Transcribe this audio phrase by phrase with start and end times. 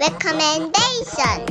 [0.00, 1.46] recommendation.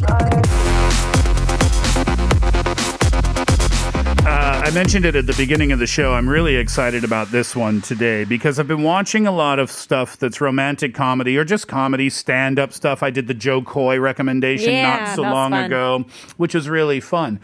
[4.25, 6.13] Uh, I mentioned it at the beginning of the show.
[6.13, 10.17] I'm really excited about this one today because I've been watching a lot of stuff
[10.17, 13.01] that's romantic comedy or just comedy, stand up stuff.
[13.03, 15.63] I did the Jo Koy recommendation Yeah, not so long fun.
[15.65, 16.05] ago,
[16.37, 17.39] which was really fun.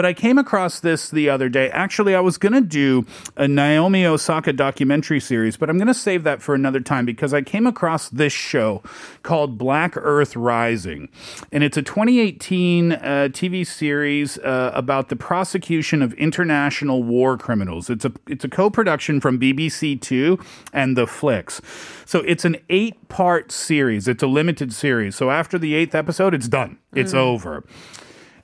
[0.00, 1.68] But I came across this the other day.
[1.68, 3.04] Actually, I was going to do
[3.36, 7.34] a Naomi Osaka documentary series, but I'm going to save that for another time because
[7.34, 8.82] I came across this show
[9.24, 11.10] called Black Earth Rising.
[11.52, 12.96] And it's a 2018 uh,
[13.30, 17.90] TV series uh, about the prosecution of international war criminals.
[17.90, 20.38] It's a, it's a co production from BBC Two
[20.72, 21.60] and Netflix.
[22.08, 25.14] So it's an eight part series, it's a limited series.
[25.14, 27.66] So after the eighth episode, it's done, it's over.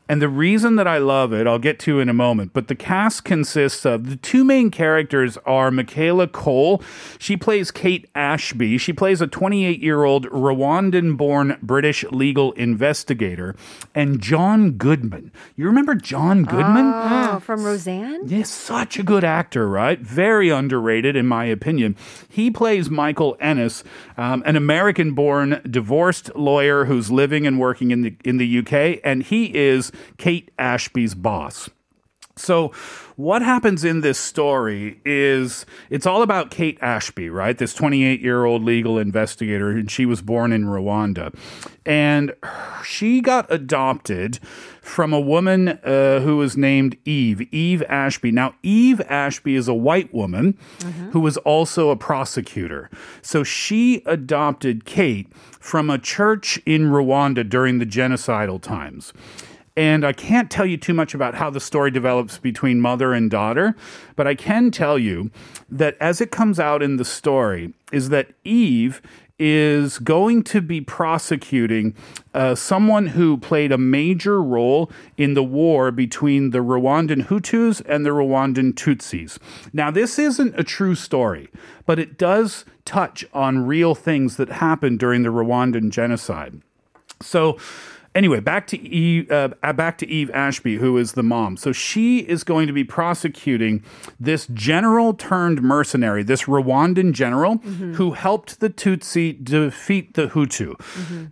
[0.08, 2.76] And the reason that I love it, I'll get to in a moment, but the
[2.76, 6.80] cast consists of the two main characters are Michaela Coel.
[7.18, 8.78] She plays Kate Ashby.
[8.78, 13.56] She plays a 28 year old Rwandan born British legal investigator.
[13.94, 15.32] And John Goodman.
[15.56, 16.92] You remember John Goodman?
[16.94, 18.28] Oh, from Roseanne?
[18.28, 19.98] Yes, such a good actor, right?
[19.98, 21.96] Very underrated, in my opinion.
[22.28, 23.82] He plays Michael Ennis,
[24.16, 29.22] um, an American-born divorced lawyer who's living and working in the in the UK, and
[29.22, 31.70] he is Kate Ashby's boss.
[32.38, 32.68] So,
[33.16, 37.56] what happens in this story is it's all about Kate Ashby, right?
[37.56, 41.34] This 28 year old legal investigator, and she was born in Rwanda.
[41.86, 42.34] And
[42.84, 44.38] she got adopted
[44.82, 48.32] from a woman uh, who was named Eve, Eve Ashby.
[48.32, 50.58] Now, Eve Ashby is a white woman
[51.12, 52.90] who was also a prosecutor.
[53.22, 59.14] So, she adopted Kate from a church in Rwanda during the genocidal times.
[59.76, 63.30] And I can't tell you too much about how the story develops between mother and
[63.30, 63.76] daughter,
[64.16, 65.30] but I can tell you
[65.68, 69.02] that as it comes out in the story, is that Eve
[69.38, 71.94] is going to be prosecuting
[72.32, 78.06] uh, someone who played a major role in the war between the Rwandan Hutus and
[78.06, 79.38] the Rwandan Tutsis.
[79.74, 81.50] Now, this isn't a true story,
[81.84, 86.62] but it does touch on real things that happened during the Rwandan genocide.
[87.20, 87.58] So,
[88.16, 91.56] anyway, back to Eve, uh, back to Eve Ashby, who is the mom.
[91.56, 93.84] So she is going to be prosecuting
[94.18, 100.74] this general turned mercenary, this Rwandan general who helped the Tutsi defeat the Hutu.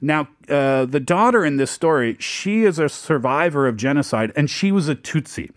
[0.01, 4.71] Now, uh, the daughter in this story, she is a survivor of genocide, and she
[4.71, 5.51] was a Tutsi.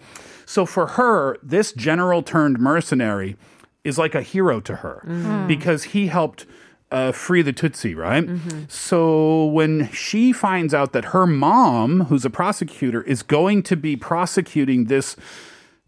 [0.45, 3.35] So for her, this general turned mercenary
[3.83, 6.45] is like a hero to her because he helped
[6.91, 8.27] uh, free the Tutsi, right?
[8.69, 13.95] So when she finds out that her mom, who's a prosecutor, is going to be
[13.95, 15.15] prosecuting this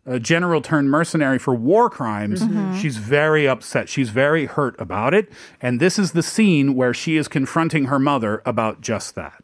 [0.06, 2.44] uh, general turned mercenary for war crimes,
[2.82, 3.90] she's very upset.
[3.90, 5.32] She's very hurt about it.
[5.62, 9.44] And this is the scene where she is confronting her mother about just that.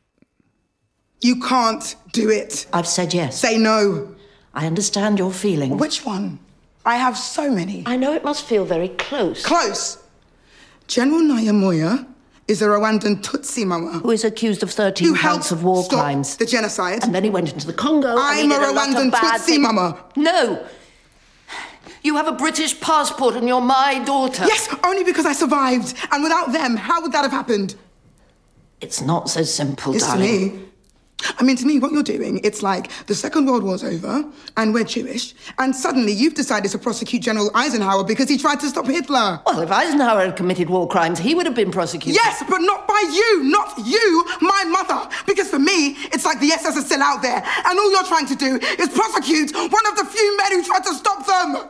[1.21, 2.67] You can't do it.
[2.73, 3.39] I've said yes.
[3.39, 4.15] Say no.
[4.53, 5.79] I understand your feelings.
[5.79, 6.39] Which one?
[6.85, 7.83] I have so many.
[7.85, 9.43] I know it must feel very close.
[9.43, 9.97] Close.
[10.87, 12.05] General Nyamoya
[12.47, 15.99] is a Rwandan Tutsi mama Who is accused of 13 who counts of war stop
[15.99, 16.37] crimes.
[16.37, 17.03] the genocide.
[17.03, 18.15] And then he went into the Congo.
[18.17, 19.59] I'm a did lot of Rwandan bad Tutsi things.
[19.59, 19.97] mama.
[20.15, 20.63] No.
[22.03, 24.43] You have a British passport and you're my daughter.
[24.45, 25.95] Yes, only because I survived.
[26.11, 27.75] And without them, how would that have happened?
[28.79, 30.57] It's not so simple, It's to darling.
[30.57, 30.64] me.
[31.37, 34.25] I mean, to me, what you're doing, it's like the Second World War's over,
[34.57, 38.67] and we're Jewish, and suddenly you've decided to prosecute General Eisenhower because he tried to
[38.67, 39.41] stop Hitler.
[39.45, 42.15] Well, if Eisenhower had committed war crimes, he would have been prosecuted.
[42.15, 45.09] Yes, but not by you, not you, my mother.
[45.25, 48.27] Because for me, it's like the SS is still out there, and all you're trying
[48.27, 51.69] to do is prosecute one of the few men who tried to stop them.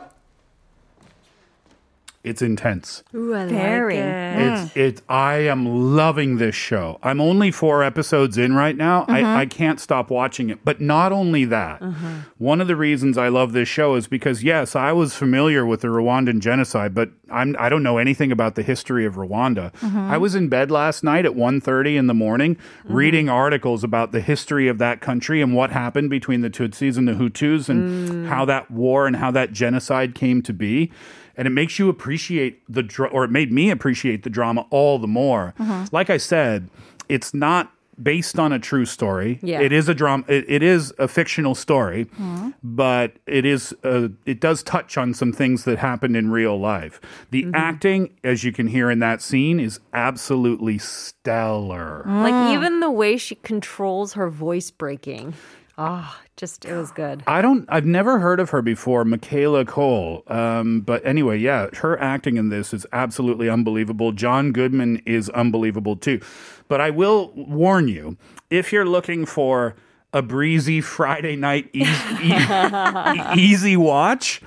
[2.26, 3.04] It's intense.
[3.14, 3.98] Ooh, I Very.
[3.98, 4.42] like it.
[4.42, 4.76] It's mm.
[4.76, 5.02] it.
[5.08, 6.98] I am loving this show.
[7.00, 9.04] I'm only four episodes in right now.
[9.06, 9.36] I, mm-hmm.
[9.36, 10.58] I can't stop watching it.
[10.64, 12.08] But not only that, uh-huh.
[12.38, 15.82] one of the reasons I love this show is because yes, I was familiar with
[15.82, 19.72] the Rwandan genocide, but I'm I don't know anything about the history of Rwanda.
[19.74, 19.96] Mm-hmm.
[19.96, 22.92] I was in bed last night at 1.30 in the morning mm-hmm.
[22.92, 27.06] reading articles about the history of that country and what happened between the Tutsis and
[27.06, 28.26] the Hutus and mm.
[28.26, 30.90] how that war and how that genocide came to be
[31.36, 34.98] and it makes you appreciate the dra- or it made me appreciate the drama all
[34.98, 35.54] the more.
[35.58, 35.84] Mm-hmm.
[35.94, 36.70] Like I said,
[37.08, 37.72] it's not
[38.02, 39.38] based on a true story.
[39.42, 39.60] Yeah.
[39.60, 40.24] It is a drama.
[40.28, 42.50] It, it is a fictional story, mm-hmm.
[42.62, 47.00] but it is uh, it does touch on some things that happened in real life.
[47.30, 47.54] The mm-hmm.
[47.54, 52.04] acting, as you can hear in that scene, is absolutely stellar.
[52.06, 52.54] Like mm.
[52.54, 55.34] even the way she controls her voice breaking.
[55.78, 57.22] Oh, just it was good.
[57.26, 57.66] I don't.
[57.68, 60.22] I've never heard of her before, Michaela Coel.
[60.26, 64.12] Um, but anyway, yeah, her acting in this is absolutely unbelievable.
[64.12, 66.20] John Goodman is unbelievable too.
[66.68, 68.16] But I will warn you,
[68.48, 69.76] if you're looking for
[70.14, 71.68] a breezy Friday night
[73.36, 74.40] easy watch,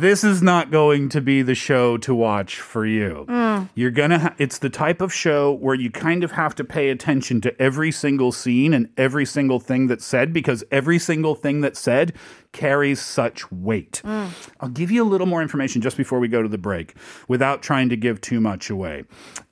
[0.00, 3.26] this is not going to be the show to watch for you.
[3.28, 3.68] Mm.
[3.74, 4.18] You're gonna.
[4.18, 7.60] Ha- it's the type of show where you kind of have to pay attention to
[7.60, 12.14] every single scene and every single thing that's said because every single thing that's said
[12.52, 14.02] carries such weight.
[14.04, 14.30] Mm.
[14.60, 16.94] I'll give you a little more information just before we go to the break,
[17.26, 19.04] without trying to give too much away.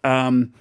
[0.05, 0.55] Um,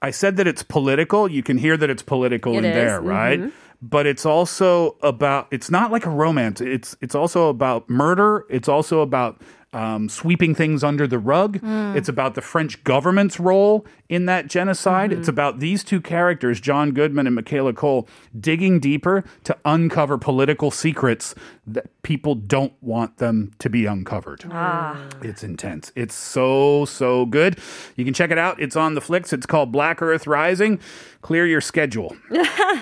[0.00, 1.30] I said that it's political.
[1.30, 3.40] You can hear that it's political It in is, there, right?
[3.40, 3.63] Mm-hmm.
[3.86, 5.46] But it's also about.
[5.50, 6.62] It's not like a romance.
[6.62, 8.46] It's it's also about murder.
[8.48, 9.42] It's also about
[9.74, 11.60] um, sweeping things under the rug.
[11.62, 15.12] It's about the French government's role in that genocide.
[15.12, 20.70] It's about these two characters, John Goodman and Michaela Coel, digging deeper to uncover political
[20.70, 21.34] secrets
[21.66, 24.44] that people don't want them to be uncovered.
[24.50, 25.08] Ah.
[25.22, 25.90] It's intense.
[25.96, 27.58] It's so, so good.
[27.96, 28.60] You can check it out.
[28.60, 29.32] It's on Netflix.
[29.32, 30.78] It's called Black Earth Rising.
[31.22, 32.14] Clear your schedule.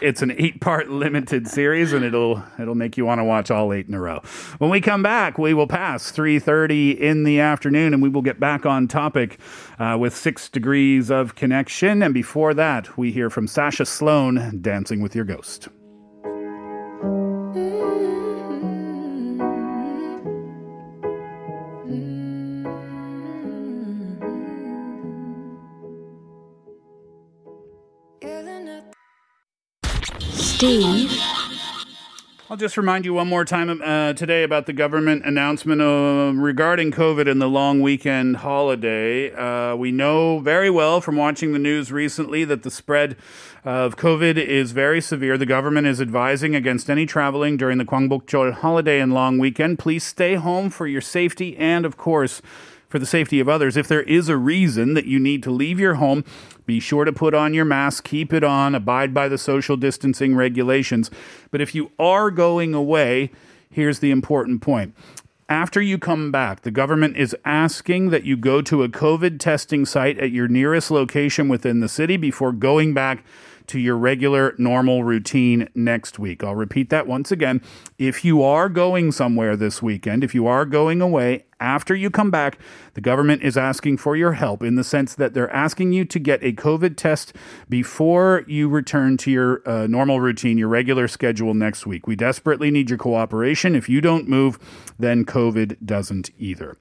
[0.03, 3.87] it's an eight-part limited series, and it'll it'll make you want to watch all eight
[3.87, 4.21] in a row.
[4.59, 8.40] When we come back, we will pass 3:30 in the afternoon, and we will get
[8.40, 9.38] back on topic
[9.79, 12.02] uh, with Six Degrees of Connection.
[12.02, 15.69] And before that, we hear from Sasha Sloan, "Dancing with Your Ghost."
[30.62, 31.22] Steve
[32.52, 36.93] I'll just remind you one more time uh, today about the government announcement uh, regarding
[36.93, 39.32] COVID and the long weekend holiday.
[39.32, 43.16] Uh, we know very well from watching the news recently that the spread
[43.64, 45.38] of COVID is very severe.
[45.38, 49.78] The government is advising against any traveling during the Gwangbokjeol holiday and long weekend.
[49.78, 52.43] Please stay home for your safety and, of course,
[52.93, 53.77] for the safety of others.
[53.79, 56.25] If there is a reason that you need to leave your home,
[56.67, 60.37] be sure to put on your mask, keep it on, abide by the social distancing
[60.37, 61.11] regulations.
[61.50, 63.31] But if you are going away,
[63.71, 64.94] here's the important point.
[65.49, 69.87] After you come back, the government is asking that you go to a COVID testing
[69.87, 73.25] site at your nearest location within the city before going back
[73.73, 76.45] to your regular normal routine next week.
[76.45, 77.63] I'll repeat that once again.
[77.97, 82.31] If you are going somewhere this weekend, if you are going away, after you come
[82.31, 82.59] back,
[82.93, 86.19] the government is asking for your help in the sense that they're asking you to
[86.19, 87.33] get a COVID test
[87.71, 92.07] before you return to your uh, normal routine, your regular schedule next week.
[92.07, 93.75] We desperately need your cooperation.
[93.75, 94.59] If you don't move,
[94.99, 96.77] then COVID doesn't either.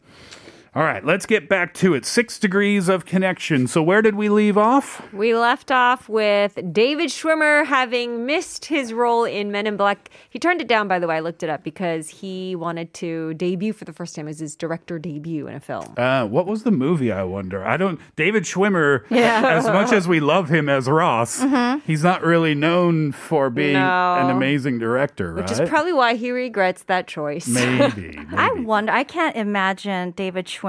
[0.73, 2.05] All right, let's get back to it.
[2.05, 3.67] Six degrees of connection.
[3.67, 5.01] So, where did we leave off?
[5.11, 10.09] We left off with David Schwimmer having missed his role in Men in Black.
[10.29, 11.17] He turned it down, by the way.
[11.17, 14.55] I looked it up because he wanted to debut for the first time as his
[14.55, 15.93] director debut in a film.
[15.97, 17.11] Uh, what was the movie?
[17.11, 17.65] I wonder.
[17.65, 17.99] I don't.
[18.15, 19.03] David Schwimmer.
[19.09, 19.41] yeah.
[19.45, 21.43] As much as we love him as Ross,
[21.85, 24.15] he's not really known for being No.
[24.21, 25.41] an amazing director, right?
[25.43, 27.45] Which is probably why he regrets that choice.
[27.49, 28.17] maybe.
[28.37, 28.93] I wonder.
[28.93, 30.60] I can't imagine David Schwimmer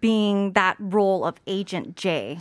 [0.00, 2.38] being that role of Agent J.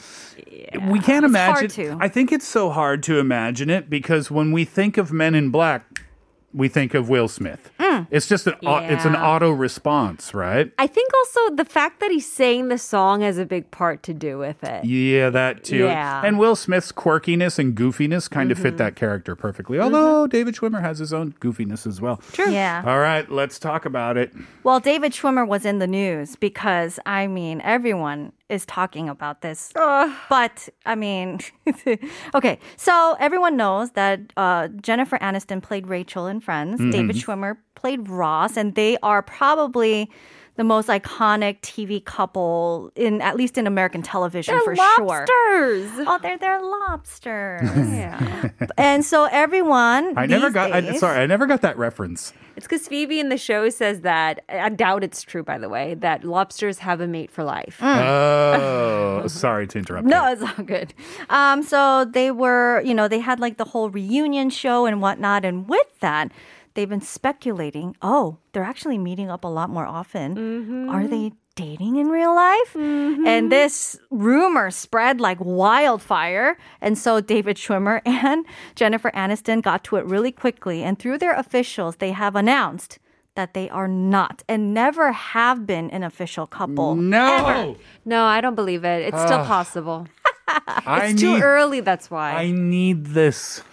[0.88, 1.70] we can't It's hard imagine.
[1.70, 1.98] to.
[2.00, 5.50] I think it's so hard to imagine it because when we think of Men in
[5.50, 6.06] Black,
[6.54, 7.72] we think of Will Smith.
[7.80, 8.08] Mm.
[8.12, 10.72] It's just an au- it's an auto response, right?
[10.78, 14.14] I think also the fact that he's saying the song has a big part to
[14.14, 14.86] do with it.
[14.86, 15.86] Yeah, that too.
[15.86, 16.22] Yeah.
[16.24, 18.78] And Will Smith's quirkiness and goofiness kind of fit mm-hmm.
[18.78, 19.80] that character perfectly.
[19.80, 20.30] Although mm-hmm.
[20.32, 22.18] David Schwimmer has his own goofiness as well.
[22.32, 22.52] True.
[22.52, 22.84] Yeah.
[22.86, 24.34] All right, let's talk about it.
[24.64, 29.72] Well, David Schwimmer was in the news because I mean everyone is talking about this.
[29.76, 31.40] But I mean,
[32.36, 32.60] okay.
[32.78, 36.80] So everyone knows that uh, Jennifer Aniston played Rachel in Friends.
[36.92, 40.10] David Schwimmer played Ross, and they are probably
[40.56, 45.06] the most iconic TV couple in at least in American television They're for sure.
[45.06, 45.92] lobsters.
[46.08, 47.62] Oh, they're they're lobsters.
[47.76, 48.50] yeah.
[48.78, 50.14] And so everyone.
[50.18, 50.72] I never got.
[50.72, 52.34] I, sorry, I never got that reference.
[52.64, 55.96] It's because Phoebe in the show says that, I doubt it's true, by the way,
[55.96, 57.78] that lobsters have a mate for life.
[57.82, 60.08] Oh, sorry to interrupt.
[60.08, 60.32] No, you.
[60.32, 60.94] it's all good.
[61.30, 65.44] Um, so they were, you know, they had like the whole reunion show and whatnot,
[65.44, 66.32] and with that,
[66.74, 67.98] they've been speculating.
[68.02, 70.88] Oh, they're actually meeting up a lot more often.
[70.90, 72.76] Are they dating in real life?
[72.76, 73.50] And mm-hmm.
[73.50, 78.46] this rumor spread like wildfire, and so David Schwimmer and
[78.76, 83.00] Jennifer Aniston got to it really quickly, and through their officials, they have announced.
[83.36, 86.94] That they are not and never have been an official couple.
[86.94, 89.08] No, No, I don't believe it.
[89.12, 90.08] It's still possible.
[90.48, 91.42] I It's too need.
[91.42, 92.34] early, that's why.
[92.34, 93.64] I need this.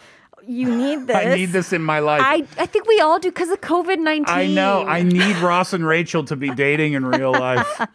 [0.50, 1.16] You need this.
[1.16, 2.22] I need this in my life.
[2.24, 4.24] I, I think we all do because of COVID 19.
[4.28, 4.84] I know.
[4.86, 7.66] I need Ross and Rachel to be dating in real life.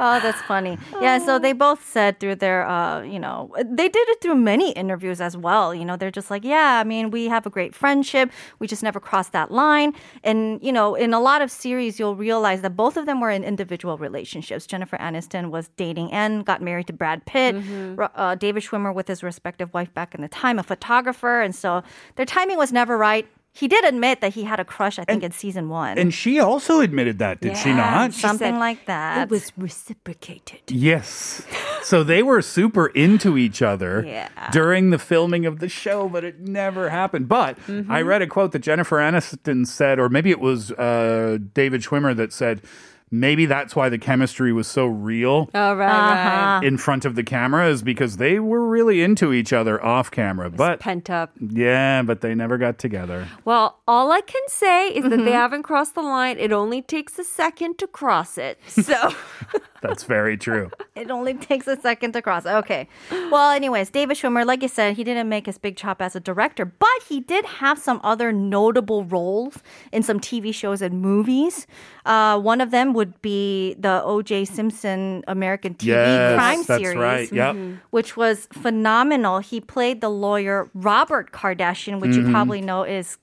[0.00, 0.78] Oh, that's funny.
[1.00, 4.70] Yeah, so they both said through their, uh, you know, they did it through many
[4.72, 5.74] interviews as well.
[5.74, 8.30] You know, they're just like, yeah, I mean, we have a great friendship.
[8.60, 9.92] We just never crossed that line.
[10.22, 13.30] And, you know, in a lot of series, you'll realize that both of them were
[13.30, 14.66] in individual relationships.
[14.66, 17.56] Jennifer Aniston was dating and got married to Brad Pitt.
[17.96, 21.40] Ro- Uh, David Schwimmer with his respective wife back in the time, a photographer.
[21.40, 21.82] And so
[22.16, 23.26] their timing was never right.
[23.58, 25.98] He did admit that he had a crush, I think, in season one.
[25.98, 28.14] And she also admitted that, did she not?
[28.14, 29.22] She Something said, like that.
[29.24, 30.60] It was reciprocated.
[30.70, 31.42] Yes.
[31.82, 34.28] So they were super into each other Yeah.
[34.52, 37.28] during the filming of the show, but it never happened.
[37.28, 37.90] But Mm-hmm.
[37.90, 42.14] I read a quote that Jennifer Aniston said, or maybe it was uh, David Schwimmer
[42.16, 42.62] that said,
[43.10, 46.60] maybe that's why the chemistry was so real Oh, right, right.
[46.64, 50.50] in front of the camera is because they were really into each other off camera.
[50.50, 51.32] But Pent up.
[51.40, 53.28] yeah, but they never got together.
[53.44, 55.32] Well, all I can say is that they Mm-hmm.
[55.32, 56.38] haven't crossed the line.
[56.38, 58.58] It only takes a second to cross it.
[58.68, 59.14] So,
[59.82, 60.70] That's very true.
[60.98, 62.44] It only takes a second to cross.
[62.44, 62.88] Okay.
[63.30, 66.20] Well, anyways, David Schwimmer, like you said, he didn't make his big chop as a
[66.20, 69.58] director, but he did have some other notable roles
[69.92, 71.68] in some TV shows and movies.
[72.04, 74.46] Uh, one of them would be the O.J.
[74.46, 76.98] Simpson American TV Yes, crime that's series.
[76.98, 77.32] right.
[77.32, 77.56] Yep.
[77.90, 79.38] Which was phenomenal.
[79.38, 83.18] He played the lawyer Robert Kardashian, which you probably know is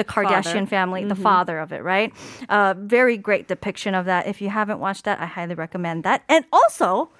[0.00, 2.10] the Kardashian family, the father of it, right?
[2.48, 4.26] Uh, very great depiction of that.
[4.26, 6.24] If you haven't watched that, I highly recommend that.
[6.26, 7.10] And also,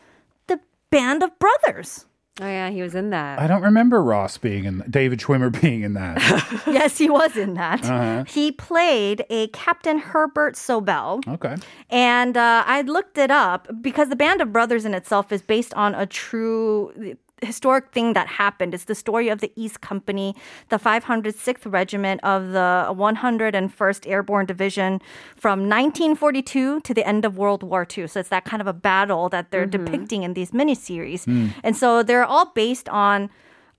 [0.46, 0.58] the
[0.90, 2.06] Band of Brothers.
[2.40, 3.38] oh yeah, he was in that.
[3.38, 6.16] I don't remember Ross being in David Schwimmer being in that.
[6.66, 7.84] yes, he was in that.
[7.84, 8.24] Uh-huh.
[8.26, 11.20] He played a Captain Herbert Sobel.
[11.28, 11.56] okay.
[11.90, 15.74] And uh, I looked it up because the Band of Brothers in itself is based
[15.74, 18.74] on a true historic thing that happened.
[18.74, 20.34] It's the story of the Easy Company,
[20.68, 25.00] the 506th Regiment of the 101st Airborne Division
[25.36, 28.06] from 1942 to the end of World War II.
[28.06, 31.26] So it's that kind of a battle that they're depicting in these miniseries.
[31.62, 33.30] And so they're all based on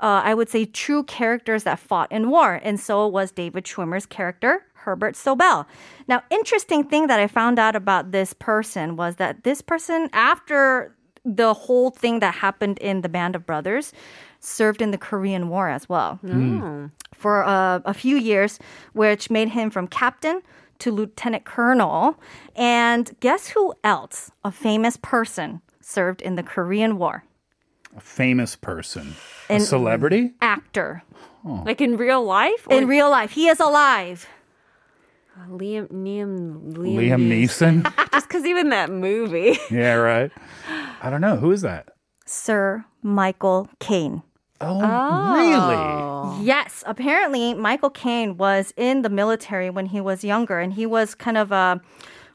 [0.02, 2.60] uh, I would say, true characters that fought in war.
[2.64, 5.68] And so was David Schwimmer's character, Herbert Sobel.
[6.08, 10.96] Now, interesting thing that I found out about this person was that this person, after
[11.24, 13.94] the whole thing that happened in the Band of Brothers,
[14.40, 16.20] served in the Korean War as well
[17.14, 18.58] for uh, a few years,
[18.94, 20.42] which made him from captain
[20.80, 22.20] to lieutenant colonel.
[22.56, 27.24] And guess who else, a famous person, served in the Korean War?
[27.96, 29.16] A famous person.
[29.50, 30.34] A celebrity?
[30.42, 31.04] Actor.
[31.44, 32.66] like in real life?
[32.68, 34.28] Or In real life, he is alive.
[35.38, 37.84] Uh, Liam, Liam, Liam, Liam Neeson?
[38.12, 39.58] Just because he was in that movie.
[39.72, 40.30] yeah, right.
[41.02, 41.38] I don't know.
[41.38, 41.90] Who is that?
[42.26, 44.24] Sir Michael Caine.
[44.60, 46.46] Oh, oh, really?
[46.46, 51.16] Yes, apparently Michael Caine was in the military when he was younger, and he was
[51.16, 51.82] kind of a.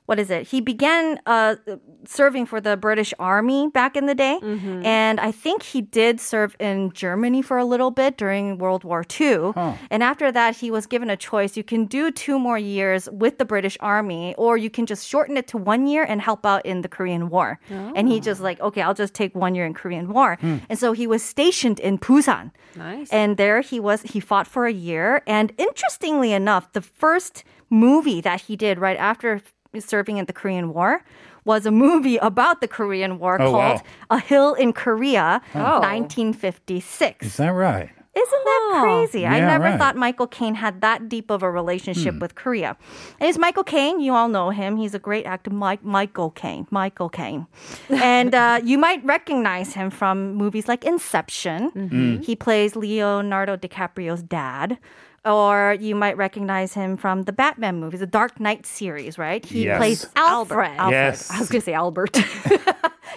[0.06, 0.46] What is it?
[0.48, 1.56] He began uh,
[2.04, 4.38] serving for the British Army back in the day.
[4.84, 9.04] And I think he did serve in Germany for a little bit during World War
[9.20, 9.52] II.
[9.90, 11.56] And after that, he was given a choice.
[11.56, 15.36] You can do two more years with the British Army, or you can just shorten
[15.36, 17.58] it to one year and help out in the Korean War.
[17.70, 20.38] And he just like, okay, I'll just take one year in Korean War.
[20.42, 22.52] And so he was stationed in Busan.
[22.76, 23.10] Nice.
[23.10, 25.22] And there he was, he fought for a year.
[25.26, 29.40] And interestingly enough, the first movie that he did right after
[29.80, 31.02] serving in the Korean War
[31.44, 33.82] was a movie about the Korean War Oh, called wow.
[34.10, 35.80] A Hill in Korea, Oh.
[35.80, 37.26] 1956.
[37.26, 37.90] Is that right?
[38.16, 39.26] Isn't that crazy?
[39.26, 39.72] I never right.
[39.72, 39.78] Hmm.
[39.78, 42.74] thought Michael Caine had that deep of a relationship with Korea.
[43.20, 44.00] And it's Michael Caine.
[44.00, 44.78] You all know him.
[44.78, 46.66] He's a great actor, Mike, Michael Caine.
[46.70, 47.46] Michael Caine.
[47.90, 51.70] and uh, you might recognize him from movies like Inception.
[51.72, 52.22] Mm-hmm.
[52.22, 54.78] He plays Leonardo DiCaprio's dad.
[55.26, 59.44] Or you might recognize him from the Batman movies, the Dark Knight series, right?
[59.44, 59.78] He Yes.
[59.78, 60.76] plays Alfred.
[60.88, 61.30] Yes.
[61.30, 62.16] I was going to say Albert.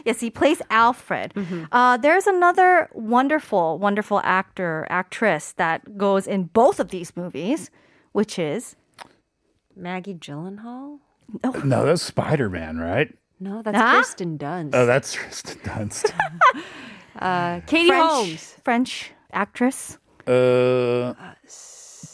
[0.05, 1.33] Yes, he plays Alfred.
[1.35, 1.65] Mm-hmm.
[1.73, 7.69] Uh, there's another wonderful, wonderful actor, actress that goes in both of these movies,
[8.13, 8.77] which is
[9.75, 10.99] Maggie Gyllenhaal?
[11.65, 13.13] No, that's Spider Man, right?
[13.41, 13.95] No, that's Huh?
[13.95, 14.69] Kristen Dunst.
[14.73, 16.13] Oh, that's Tristan Dunst.
[17.19, 18.55] uh, Katie French, Holmes.
[18.63, 19.97] French actress.
[20.27, 21.13] uh,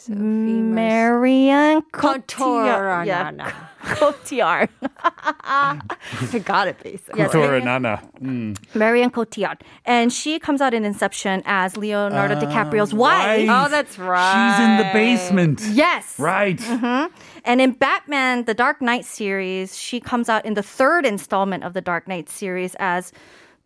[0.08, 2.26] Marion Cotillard.
[2.26, 3.06] Cotillard.
[3.06, 4.68] Yeah, Cotillard.
[5.02, 7.18] I got it, basically.
[7.20, 8.02] Yes, Couture Marion- Nana.
[8.20, 8.74] Mm.
[8.74, 9.60] Marion Cotillard.
[9.84, 13.24] And she comes out in Inception as Leonardo DiCaprio's wife.
[13.24, 13.48] right.
[13.48, 14.56] Oh, that's right.
[14.56, 15.60] She's in the basement.
[15.76, 16.18] Yes.
[16.18, 16.60] Right.
[17.44, 21.74] And in Batman, the Dark Knight series, she comes out in the third installment of
[21.74, 23.12] the Dark Knight series as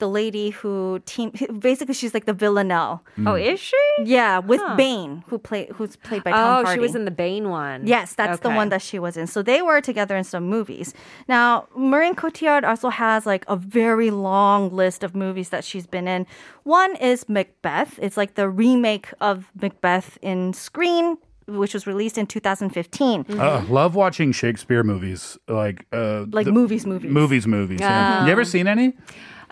[0.01, 1.31] the lady who team.
[1.61, 3.03] Basically, she's like the villanelle.
[3.25, 3.77] Oh, is she?
[4.05, 6.73] Yeah, with Bane, who play who's played by Tom Oh, Hardy.
[6.73, 7.87] she was in the Bane one.
[7.87, 9.27] Yes, that's the one that she was in.
[9.29, 10.93] So they were together in some movies.
[11.29, 16.09] Now, Maureen Cotillard also has like a very long list of movies that she's been
[16.09, 16.27] in.
[16.65, 17.99] One is Macbeth.
[18.03, 21.17] It's like the remake of Macbeth in screen,
[21.47, 23.25] which was released in 2015.
[23.31, 27.11] Uh, love watching Shakespeare movies, like uh, Like the- movies, movies.
[27.11, 27.81] movies, movies.
[27.81, 28.25] Yeah.
[28.27, 28.95] You ever seen any?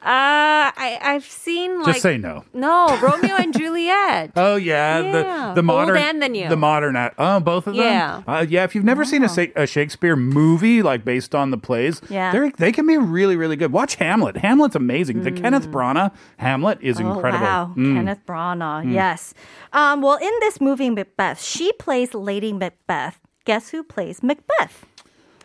[0.00, 2.44] Uh, I I've seen like Just say no.
[2.54, 4.30] no Romeo and Juliet.
[4.36, 5.12] Oh yeah, Yeah.
[5.12, 6.48] the the modern Old and the new.
[6.48, 8.22] the modern act- oh both of them Yeah.
[8.26, 8.62] uh, yeah.
[8.64, 12.30] If you've never seen a, a Shakespeare movie like based on the plays, Yeah.
[12.32, 13.72] they they can be really really good.
[13.72, 14.36] Watch Hamlet.
[14.36, 15.22] Hamlet's amazing.
[15.24, 17.44] The Kenneth Branagh Hamlet is incredible.
[17.44, 17.74] Oh, wow.
[17.76, 17.94] Mm.
[17.96, 18.92] Kenneth Branagh.
[18.92, 19.34] Yes.
[19.72, 23.18] Um, well, in this movie, Macbeth, she plays Lady Macbeth.
[23.44, 24.86] Guess who plays Macbeth?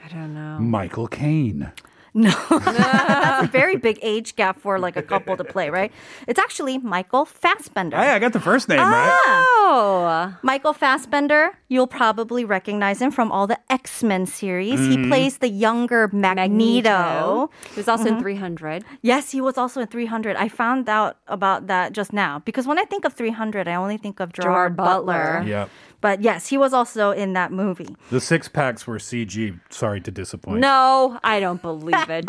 [0.06, 0.60] I don't know.
[0.60, 1.72] Michael Caine.
[2.24, 2.30] No,
[2.60, 5.92] that's a very big age gap for like a couple to play, right?
[6.28, 7.98] It's actually Michael Fassbender.
[7.98, 8.86] Hey, I got the first name Ah.
[8.86, 9.46] right.
[9.66, 14.80] Oh, Michael Fassbender, you'll probably recognize him from all the X Men series.
[14.80, 17.50] He plays the younger Magneto.
[17.74, 18.84] He was also in 300.
[19.02, 20.36] Yes, he was also in 300.
[20.36, 23.98] I found out about that just now because when I think of 300, I only
[23.98, 25.40] think of Gerard, Gerard Butler.
[25.40, 25.50] Butler.
[25.50, 25.68] Yeah.
[26.04, 27.96] But yes, he was also in that movie.
[28.12, 29.58] The six packs were CG.
[29.70, 30.60] Sorry to disappoint.
[30.60, 32.26] No, I don't believe it.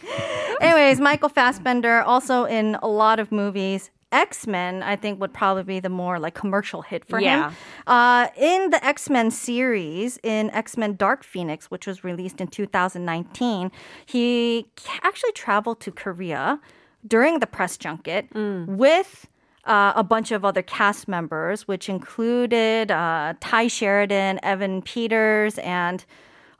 [0.60, 3.90] Anyways, Michael Fassbender also in a lot of movies.
[4.12, 7.50] X Men, I think, would probably be the more like commercial hit for Yeah.
[7.50, 7.56] him.
[7.88, 12.46] Uh, in the X Men series, in X Men Dark Phoenix, which was released in
[12.46, 13.70] 2019,
[14.06, 14.66] he
[15.02, 16.58] actually traveled to Korea
[17.06, 19.26] during the press junket with.
[19.64, 26.04] Uh, a bunch of other cast members, which included uh, Tye Sheridan, Evan Peters, and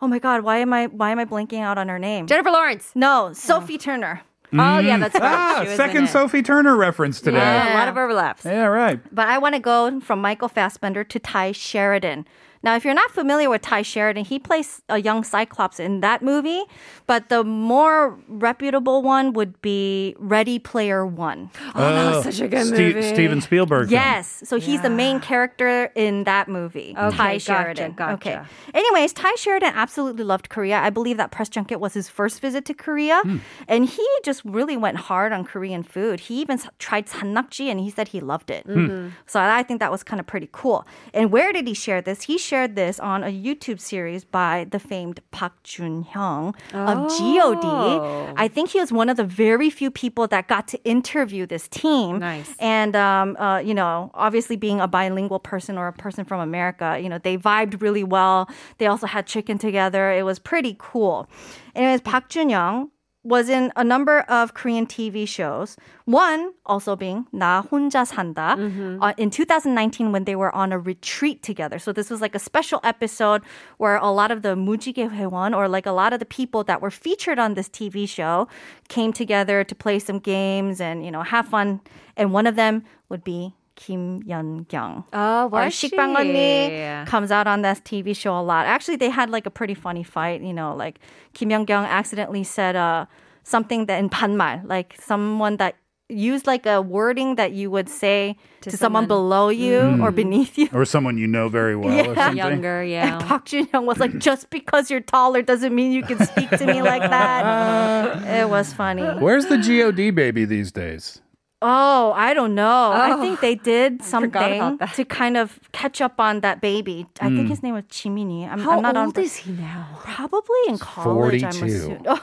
[0.03, 2.27] oh my God, why am I why am I blanking out on her name?
[2.27, 2.91] Jennifer Lawrence.
[2.95, 4.23] No, Sophie Turner.
[4.53, 5.23] Oh yeah, that's right.
[5.25, 6.09] Ah, She was in second.
[6.09, 7.39] Sophie Turner reference today.
[7.39, 8.45] Yeah, a lot of overlaps.
[8.45, 9.01] Yeah, right.
[9.15, 12.27] But I want to go from Michael Fassbender to Tye Sheridan.
[12.63, 16.23] Now, if you're not familiar with Tye Sheridan, he plays a young Cyclops in that
[16.23, 16.63] movie.
[17.07, 21.51] But the more reputable one would be Ready Player One.
[21.75, 23.03] Oh, that was such a good Ste- movie.
[23.03, 23.89] Steven Spielberg.
[23.89, 23.93] film.
[24.03, 24.43] Yes.
[24.45, 26.95] So he's the main character in that movie.
[26.99, 27.93] Okay, Tye gotcha, Sheridan.
[27.93, 28.15] gotcha.
[28.15, 28.41] Okay.
[28.75, 30.79] Anyways, Tye Sheridan absolutely loved Korea.
[30.79, 33.21] I believe that press junket was his first visit to Korea.
[33.23, 33.37] Hmm.
[33.69, 36.21] And he just really went hard on Korean food.
[36.21, 38.65] He even tried sannakji and he said he loved it.
[38.67, 39.09] Hmm.
[39.27, 40.87] So I think that was kind of pretty cool.
[41.15, 42.23] And where did he share this?
[42.23, 47.09] He shared this on a YouTube series by the famed Park Jun Hyung of Oh.
[47.19, 48.35] GOD.
[48.37, 51.69] I think he was one of the very few people that got to interview this
[51.69, 52.19] team.
[52.19, 52.55] Nice.
[52.59, 56.99] And, um, uh, you know, obviously being a bilingual person or a person from America,
[57.03, 58.49] you know, they vibed really well.
[58.79, 60.11] They also had chicken together.
[60.11, 61.29] It was pretty cool.
[61.75, 62.89] Anyways, Park Jun Hyung
[63.29, 65.77] was in a number of Korean TV shows.
[66.07, 69.03] One also being Na Honja Sanda mm-hmm.
[69.03, 71.79] uh, in 2019 when they were on a retreat together.
[71.79, 73.43] So this was like a special episode
[73.77, 76.81] where a lot of the Mujige Hwan or like a lot of the people that
[76.81, 78.49] were featured on this TV show
[78.89, 81.83] came together to play some games and you know have fun.
[82.17, 85.05] And one of them would be Kim Yun Kyung.
[85.13, 85.89] Oh, ah, was she?
[85.89, 88.67] Comes out on this TV show a lot.
[88.67, 90.43] Actually, they had like a pretty funny fight.
[90.43, 90.99] You know, like
[91.33, 93.07] Kim Yun Kyung accidentally said uh,
[93.45, 95.77] something that in 반말, like someone that
[96.09, 100.03] used like a wording that you would say to, to someone, someone, below you mm.
[100.03, 102.33] or beneath you or someone you know very well yeah.
[102.33, 106.03] younger yeah and Park Jun Hyung was like just because you're taller doesn't mean you
[106.03, 111.21] can speak to me like that it was funny where's the god baby these days
[111.61, 112.93] Oh, I don't know.
[112.93, 117.07] I Oh, think they did something to kind of catch up on that baby.
[117.21, 117.49] I think mm.
[117.49, 118.49] his name was Chimini.
[118.49, 119.89] I'm, How I'm not old on, is he now?
[120.05, 121.43] Probably in college.
[121.43, 121.67] I'm 42.
[121.67, 122.07] assuming.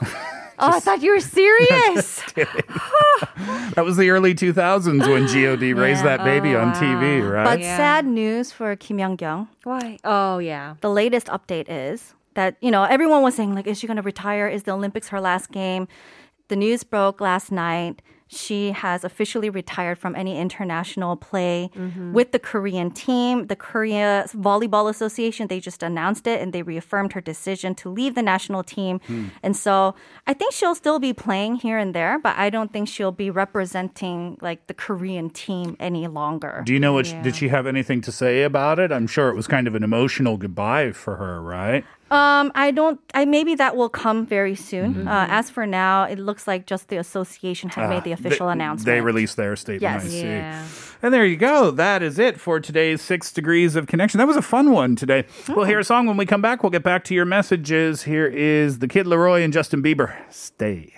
[0.58, 2.22] Oh, oh, I thought you were serious.
[3.74, 6.80] That was the early 2000s when God raised that baby Oh, on ah.
[6.80, 7.44] TV, right?
[7.44, 7.76] But Yeah.
[7.76, 9.48] sad news for Kim Yun Kyung.
[9.64, 9.98] Why?
[10.02, 10.76] Oh, yeah.
[10.80, 14.02] The latest update is that you know everyone was saying like, is she going to
[14.02, 14.48] retire?
[14.48, 15.88] Is the Olympics her last game?
[16.48, 18.00] The news broke last night.
[18.28, 22.12] She has officially retired from any international play mm-hmm.
[22.12, 23.46] with the Korean team.
[23.46, 28.14] The Korea Volleyball Association, they just announced it and they reaffirmed her decision to leave
[28.14, 29.00] the national team.
[29.06, 29.26] Hmm.
[29.42, 29.94] And so
[30.26, 33.30] I think she'll still be playing here and there, but I don't think she'll be
[33.30, 36.62] representing like the Korean team any longer.
[36.66, 37.06] Do you know what?
[37.22, 38.90] Did she have anything to say about it?
[38.90, 41.84] I'm sure it was kind of an emotional goodbye for her, right?
[42.10, 43.00] Um, I don't.
[43.14, 45.08] I maybe that will come very soon.
[45.08, 48.50] Uh, as for now, it looks like just the association had made the official Ah,
[48.50, 48.86] They- announcement.
[48.86, 49.82] They released their statement.
[49.82, 50.04] Yes.
[50.04, 50.20] I see.
[50.22, 50.64] Yeah.
[51.02, 51.70] And there you go.
[51.72, 54.18] That is it for today's six degrees of connection.
[54.18, 55.24] That was a fun one today.
[55.48, 56.62] We'll hear a song when we come back.
[56.62, 58.04] We'll get back to your messages.
[58.04, 60.14] Here is the Kid LAROI and Justin Bieber.
[60.30, 60.92] Stay.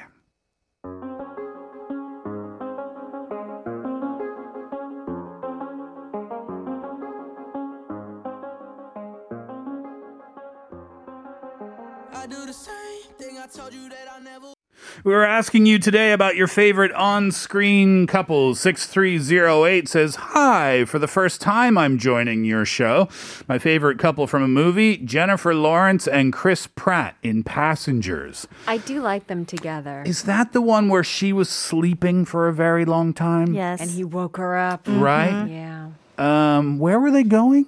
[15.08, 18.60] We were asking you today about your favorite on screen couples.
[18.60, 23.08] 6308 says, Hi, for the first time I'm joining your show.
[23.48, 28.46] My favorite couple from a movie Jennifer Lawrence and Chris Pratt in Passengers.
[28.66, 30.02] I do like them together.
[30.04, 33.54] Is that the one where she was sleeping for a very long time?
[33.54, 33.80] Yes.
[33.80, 34.82] And he woke her up.
[34.86, 35.46] Right?
[35.48, 35.88] Yeah.
[36.18, 37.64] Um, where were they going?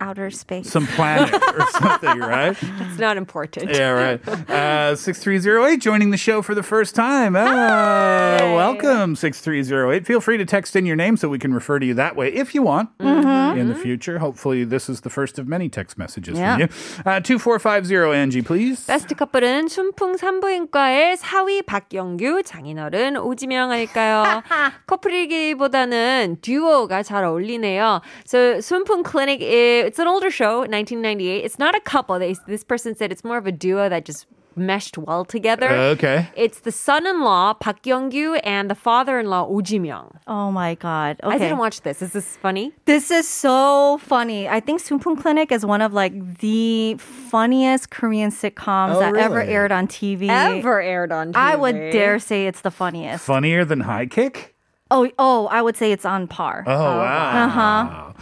[0.00, 0.68] outer space.
[0.68, 2.56] Some planet or something, right?
[2.82, 3.70] It's not important.
[3.70, 4.18] Yeah, right.
[4.50, 7.36] Uh, 6308 joining the show for the first time.
[7.38, 10.04] Ah, welcome, 6308.
[10.04, 12.26] Feel free to text in your name so we can refer to you that way
[12.34, 14.18] if you want in the future.
[14.18, 16.54] Hopefully, this is the first of many text messages Yeah.
[16.54, 16.68] from you.
[17.06, 18.84] Uh, 2450, Angie, please.
[18.88, 24.42] 베스트 커플은 순풍 산부인과의 사위 박영규, 장인어른 오지명 할까요?
[24.86, 28.00] 커플이기보다는 듀오가 잘 어울리네요.
[28.26, 31.43] So 순풍 Clinic, is, it's an older show, 1998.
[31.47, 32.13] It's not a couple.
[32.19, 35.69] They, this person said it's more of a duo that just meshed well together.
[35.69, 36.27] Uh, okay.
[36.35, 40.09] It's the son-in-law Park Young-gyu and the father-in-law Oh Ji-myung.
[40.27, 41.13] oh my god.
[41.23, 41.35] Okay.
[41.35, 42.01] I didn't watch this.
[42.01, 42.65] Is this funny?
[42.85, 44.49] This is so funny.
[44.49, 49.35] I think Sunpung Clinic is one of like the funniest Korean sitcoms Oh, that ever
[49.41, 49.53] really?
[49.53, 50.27] aired on TV.
[50.29, 51.37] Ever aired on TV?
[51.51, 53.23] I would dare say it's the funniest.
[53.25, 54.55] Funnier than High Kick?
[54.91, 56.63] Oh, oh, I would say it's on par.
[56.65, 58.13] Oh, wow.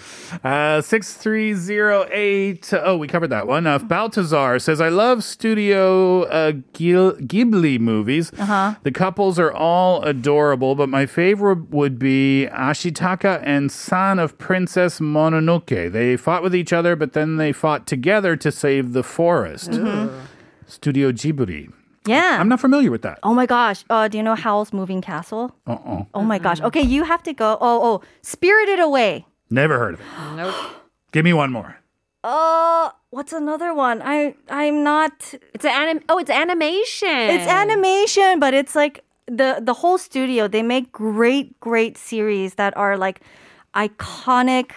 [0.43, 0.81] Uh-huh.
[0.81, 2.73] 6308.
[2.73, 3.65] Oh, we covered that one.
[3.65, 8.33] Uh, Baltazar says, I love Studio uh, Gil- Ghibli movies.
[8.37, 8.75] Uh-huh.
[8.83, 14.99] The couples are all adorable, but my favorite would be Ashitaka and San of Princess
[14.99, 15.91] Mononoke.
[15.91, 19.73] They fought with each other, but then they fought together to save the forest.
[20.65, 21.71] Studio Ghibli.
[22.07, 22.37] Yeah.
[22.39, 23.19] I'm not familiar with that.
[23.23, 23.83] Oh my gosh.
[23.89, 25.51] Uh, do you know Howl's Moving Castle?
[25.67, 26.03] Uh-uh.
[26.13, 26.61] Oh my gosh.
[26.61, 27.57] Okay, you have to go.
[27.61, 29.25] Oh, oh, Spirited Away.
[29.49, 30.05] Never heard of it.
[30.35, 30.55] Nope.
[31.11, 31.77] Give me one more.
[32.23, 34.01] Uh, what's another one?
[34.03, 35.33] I I'm not.
[35.53, 37.07] It's an anim- Oh, it's animation.
[37.35, 40.47] It's animation, but it's like the the whole studio.
[40.47, 43.21] They make great, great series that are like
[43.73, 44.71] iconic,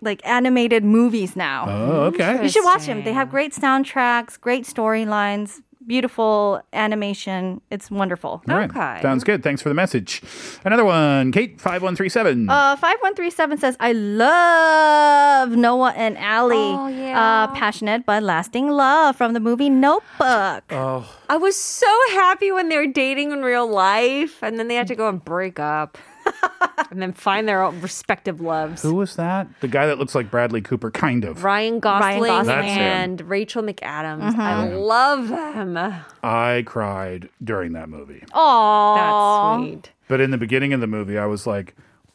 [0.00, 1.66] like animated movies now.
[1.68, 2.42] Oh, okay.
[2.42, 3.04] You should watch them.
[3.04, 7.60] They have great soundtracks, great storylines, beautiful animation.
[7.70, 8.42] It's wonderful.
[8.48, 8.70] All right.
[8.70, 8.98] Okay.
[9.02, 9.42] Sounds good.
[9.42, 10.22] Thanks for the message.
[10.64, 12.48] Another one, Kate, 5137.
[12.48, 16.56] Uh, 5137 says, I love Noah and Allie.
[16.56, 17.44] Oh, yeah.
[17.44, 20.64] Uh, passionate but lasting love from the movie Notebook.
[20.70, 24.74] oh, I was so happy when they were dating in real life, and then they
[24.74, 25.98] had to go and break up,
[26.90, 28.82] and then find their own respective loves.
[28.82, 29.48] who was that?
[29.60, 31.42] The guy that looks like Bradley Cooper, kind of.
[31.44, 32.46] Ryan Gosling, Gosling.
[32.46, 32.78] That's him.
[32.80, 34.32] and Rachel McAdams.
[34.32, 34.40] Mm-hmm.
[34.40, 35.76] I love them.
[36.22, 38.24] I cried during that movie.
[38.32, 38.96] Aww.
[38.96, 39.90] That's sweet.
[40.08, 41.74] But in the beginning of the movie, I was like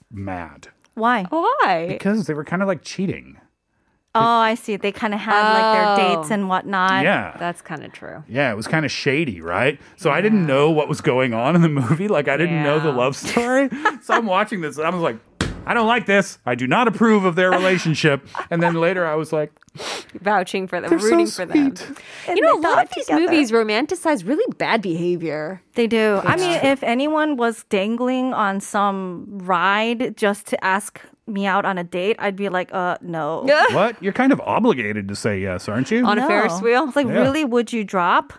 [0.09, 1.23] mad Why?
[1.29, 1.87] Why?
[1.89, 3.37] because they were kind of like cheating.
[4.13, 4.75] Oh, I see.
[4.75, 6.15] They kind of had like their Oh.
[6.21, 7.03] dates and whatnot.
[7.03, 7.35] Yeah.
[7.39, 8.23] That's kind of true.
[8.27, 9.79] yeah, it was kind of shady, right?
[9.95, 12.07] So I didn't know what was going on in the movie.
[12.09, 12.95] Like I didn't know the Yeah.
[12.95, 13.69] love story.
[14.01, 15.17] so I'm watching this and I was like,
[15.65, 16.39] I don't like this.
[16.45, 18.27] I do not approve of their relationship.
[18.49, 19.53] And then later I was like,
[20.19, 21.75] Vouching for them, They're so rooting for them.
[21.75, 21.97] sweet.
[22.27, 23.21] And You know, a they lot thought of these together.
[23.31, 25.61] movies romanticize really bad behavior.
[25.75, 26.19] They do.
[26.25, 31.77] I mean, if anyone was dangling on some ride just to ask me out on
[31.77, 33.43] a date, I'd be like, uh, no.
[33.71, 34.01] what?
[34.01, 36.05] You're kind of obligated to say yes, aren't you?
[36.05, 36.85] On a Ferris wheel?
[36.87, 37.13] It's like, Yeah.
[37.21, 38.33] really, would you drop?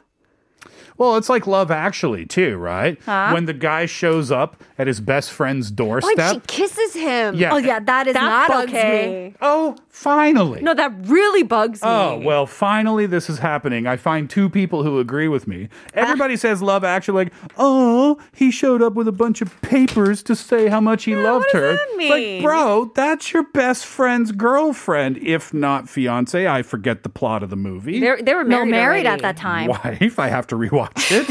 [0.99, 2.99] Well, it's like Love Actually, too, right?
[3.07, 6.19] When the guy shows up at his best friend's When doorstep.
[6.19, 7.35] Oh, she kisses him.
[7.35, 7.53] Yeah.
[7.55, 9.31] Oh, yeah, that is That not bugs okay.
[9.31, 9.35] me.
[9.41, 10.61] Oh, finally.
[10.63, 11.89] No, that really bugs me.
[11.89, 13.87] Oh, well, finally this is happening.
[13.87, 15.69] I find two people who agree with me.
[15.95, 20.37] Everybody says Love Actually, like, oh, he showed up with a bunch of papers to
[20.37, 21.73] say how much he loved what does her.
[21.77, 26.47] that It's like, bro, that's your best friend's girlfriend, if not fiance.
[26.47, 27.99] I forget the plot of the movie.
[28.01, 29.69] They're, they were No, married, married at that time.
[29.69, 30.19] wife.
[30.19, 31.29] I have to rewatch it.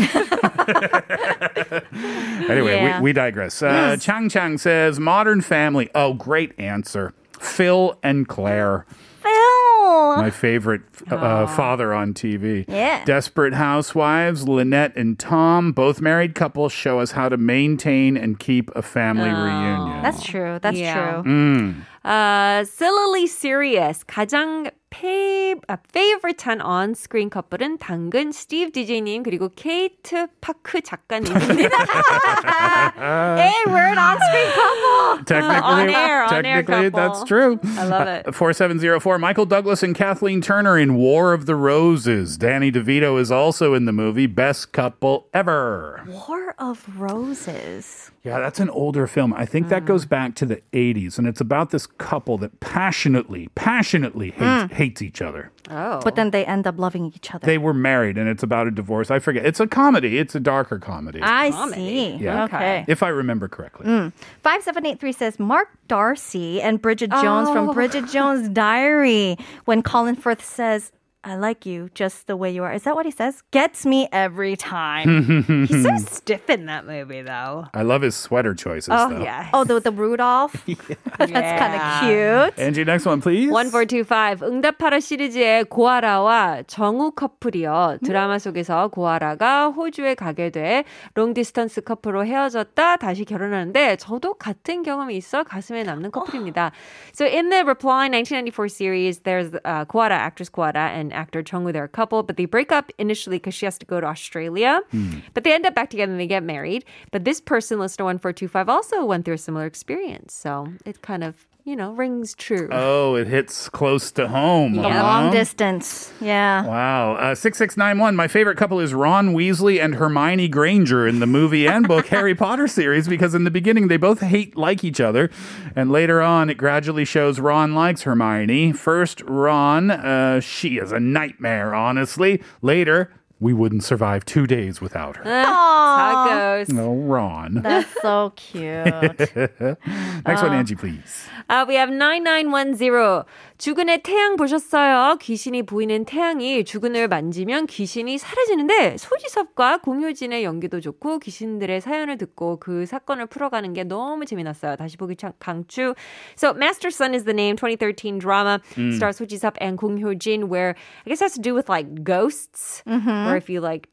[2.50, 2.98] anyway, Yeah.
[3.00, 3.62] we, we digress.
[3.62, 5.90] Uh, Chang Chang says Modern Family.
[5.96, 7.14] Oh, great answer.
[7.40, 8.86] Phil and Claire.
[9.22, 10.18] Phil.
[10.18, 10.82] My favorite
[11.12, 12.66] uh, father on TV.
[12.68, 13.04] Yeah.
[13.06, 18.72] Desperate Housewives, Lynette and Tom, both married couples, show us how to maintain and keep
[18.76, 20.02] a family reunion.
[20.02, 20.60] That's true.
[20.62, 21.22] That's Yeah.
[21.22, 21.76] true.
[22.04, 30.81] Uh, Sillily Serious 가장 페, 아, favorite한 on-screen 커플은 당근 스티브 DJ님 그리고 케이트 파크
[30.81, 31.77] 작가님입니다.
[32.97, 35.25] hey, we're an on-screen couple.
[35.25, 37.01] Technically, On air, on air technically couple.
[37.01, 37.59] that's true.
[37.79, 38.35] I love it.
[38.35, 42.37] 4704 Michael Douglas and Kathleen Turner in War of the Roses.
[42.37, 44.27] Danny DeVito is also in the movie.
[44.27, 46.03] Best couple ever.
[46.09, 48.11] War of Roses.
[48.23, 49.33] Yeah, that's an older film.
[49.33, 49.71] I think Mm.
[49.71, 54.42] that goes back to the 80s, and it's about this couple that passionately, passionately hates,
[54.42, 54.73] Mm.
[54.73, 55.51] hates hates each other.
[55.69, 56.01] Oh.
[56.04, 57.45] But then they end up loving each other.
[57.45, 59.10] They were married, and it's about a divorce.
[59.10, 59.45] I forget.
[59.45, 60.17] It's a comedy.
[60.17, 61.19] It's a darker comedy.
[61.21, 61.75] I Comedy.
[61.75, 62.15] see.
[62.17, 62.43] Yeah.
[62.45, 62.86] Okay.
[62.88, 63.86] if I remember correctly.
[63.86, 64.10] Hmm.
[64.43, 67.73] 5783 says Mark Darcy and Bridget Jones from oh.
[67.73, 69.38] Bridget Jones' Diary.
[69.65, 70.91] When Colin Firth says,
[71.24, 72.74] I like you just the way you are.
[72.74, 73.44] Is that what he says?
[73.52, 75.46] Gets me every time.
[75.68, 77.68] He's so stiff in that movie, though.
[77.76, 78.90] I love his sweater choices.
[78.92, 79.22] Oh though.
[79.22, 79.50] yeah.
[79.54, 80.56] Oh, the the Rudolph.
[80.66, 80.76] yeah.
[81.20, 81.32] That's
[81.62, 82.58] kind of cute.
[82.58, 83.52] Angie, next one, please.
[83.52, 84.42] 1425.
[84.42, 88.00] 응답하라 시리즈의 고아라와 정우 커플이요.
[88.04, 95.44] 드라마 속에서 고아라가 호주에 가게 돼 롱디스턴스 커플로 헤어졌다 다시 결혼하는데 저도 같은 경험이 있어
[95.44, 96.72] 가슴에 남는 커플입니다.
[97.14, 101.43] So in the Reply 1994 series, there's uh, Go Ara, actress Go Ara, and actor
[101.50, 101.71] Jung Woo.
[101.71, 104.82] They're a couple, but they break up initially because she has to go to Australia.
[104.91, 105.19] Hmm.
[105.34, 106.86] But they end up back together and they get married.
[107.12, 110.34] But this person, listener 1425, also went through a similar experience.
[110.34, 112.67] So it kind of, you know, rings true.
[112.71, 114.74] Oh, it hits close to home.
[114.74, 115.04] The huh?
[115.04, 116.12] long distance.
[116.19, 116.65] Yeah.
[116.65, 117.13] Wow.
[117.13, 118.15] Uh, 6691.
[118.15, 122.34] My favorite couple is Ron Weasley and Hermione Granger in the movie and book Harry
[122.34, 125.30] Potter series because in the beginning they both hate like each other.
[125.76, 128.74] And later on, it gradually shows Ron likes Hermione.
[128.74, 132.41] First, Ron, uh, she is a nightmare, honestly.
[132.62, 135.23] Later, we wouldn't survive two days without her.
[135.23, 135.82] Aww.
[135.97, 136.69] Tacos.
[136.69, 137.62] No, Ron.
[137.63, 138.62] That's so cute.
[139.36, 141.27] Next one, uh, Angie, please.
[141.49, 143.25] Uh, we have 9910.
[143.58, 145.17] 죽은의 태양 보셨어요?
[145.19, 152.86] 귀신이 보이는 태양이 죽은을 만지면 귀신이 사라지는데 소지섭과 공효진의 연기도 좋고 귀신들의 사연을 듣고 그
[152.86, 154.77] 사건을 풀어가는 게 너무 재미났어요.
[154.77, 155.93] 다시 보기 강추.
[156.36, 158.95] So Master's Sun is the name 2013 drama mm.
[158.95, 160.75] stars 소지섭 and 공효진 where
[161.06, 162.84] I guess it has to do with like ghosts.
[162.88, 163.38] Mm-hmm or uh-huh.
[163.38, 163.89] if you like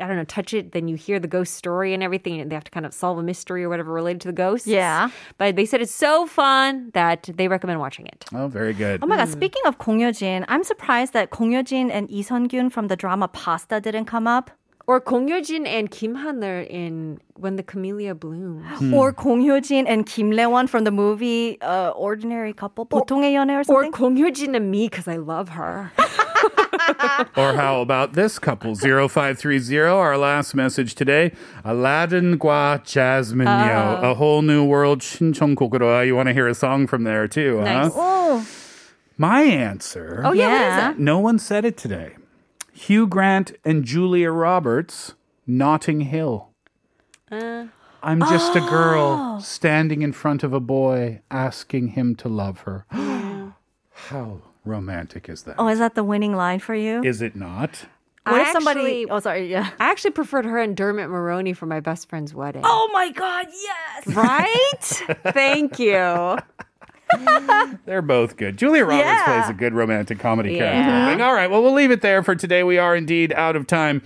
[0.00, 2.54] I don't know, touch it, then you hear the ghost story and everything, and they
[2.54, 4.66] have to kind of solve a mystery or whatever related to the ghost.
[4.66, 5.10] Yeah.
[5.38, 8.24] But they said it's so fun that they recommend watching it.
[8.34, 9.02] Oh, very good.
[9.02, 9.28] Oh my God.
[9.28, 9.32] Mm.
[9.32, 13.28] Speaking of Kong Hyo-jin, I'm surprised that Kong Hyo-jin and Lee sun from the drama
[13.28, 14.50] Pasta didn't come up.
[14.86, 18.66] Or Kong Hyo-jin and Kim han in When the Camellia Blooms.
[18.78, 18.92] Hmm.
[18.98, 23.64] Or Kong Hyo-jin and Kim Rae-won from the movie uh, Ordinary Couple, 보통의 연애 or
[23.64, 23.88] something.
[23.88, 25.90] Or Kong Hyo-jin and me because I love her.
[27.37, 28.75] Or how about this couple?
[28.75, 31.31] 0530, our last message today.
[31.65, 34.01] Aladdin과 Jasmine요.
[34.03, 36.05] A whole new world 신청곡으로.
[36.05, 37.63] You want to hear a song from there too, huh?
[37.65, 37.91] Nice.
[37.95, 38.45] oh,
[39.17, 40.21] My answer.
[40.23, 40.91] Oh, yeah, what is Yeah.
[40.91, 40.99] it?
[40.99, 42.15] No one said it today.
[42.71, 45.13] Hugh Grant and Julia Roberts,
[45.45, 46.49] Notting Hill.
[47.29, 47.65] Uh,
[48.01, 48.69] I'm just a Oh.
[48.69, 52.85] girl standing in front of a boy asking him to love her.
[54.09, 55.56] How romantic is that?
[55.58, 57.02] oh, is that the winning line for you?
[57.02, 57.86] Is it not?
[58.26, 58.80] what I if somebody?
[58.80, 59.50] actually- oh, sorry.
[59.50, 59.70] Yeah.
[59.80, 62.62] I actually preferred her and Dermot Mulroney for my best friend's wedding.
[62.64, 63.46] Oh my God!
[63.52, 64.06] Yes.
[64.14, 65.18] Right?
[65.34, 66.38] Thank you.
[67.86, 68.56] They're both good.
[68.56, 69.40] Julia Roberts Yeah.
[69.42, 71.22] plays a good romantic comedy character.
[71.24, 72.62] All right, well, we'll leave it there for today.
[72.62, 74.02] We are indeed out of time.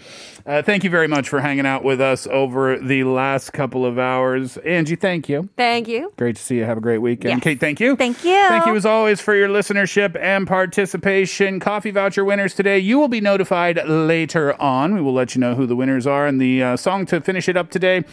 [0.47, 3.99] Uh, thank you very much for hanging out with us over the last couple of
[3.99, 4.57] hours.
[4.59, 5.49] Angie, thank you.
[5.59, 6.11] Thank you.
[6.17, 6.65] Great to see you.
[6.65, 7.35] Have a great weekend.
[7.35, 7.43] Yes.
[7.43, 7.97] Kate, thank you.
[7.97, 8.33] Thank you.
[8.49, 11.61] Thank you as always for your listenership and participation.
[11.61, 12.79] Coffee voucher winners today.
[12.79, 14.95] You will be notified later on.
[14.95, 16.27] We will let you know who the winners are.
[16.27, 18.05] And the uh, song to finish it up today.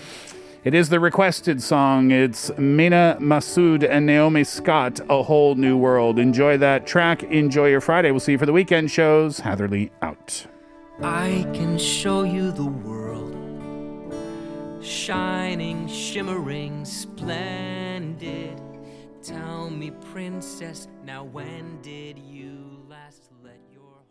[0.65, 2.09] It is the requested song.
[2.09, 6.17] It's Mena Massoud and Naomi Scott, A Whole New World.
[6.17, 7.21] Enjoy that track.
[7.21, 8.09] Enjoy your Friday.
[8.09, 9.39] We'll see you for the weekend shows.
[9.41, 10.47] Hatherley out.
[11.03, 13.35] I can show you the world
[14.83, 18.59] shining, shimmering, splendid.
[19.21, 22.74] Tell me, princess, now when did you?